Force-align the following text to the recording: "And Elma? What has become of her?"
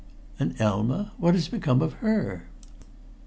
"And 0.39 0.59
Elma? 0.59 1.11
What 1.19 1.35
has 1.35 1.47
become 1.47 1.83
of 1.83 1.93
her?" 2.01 2.47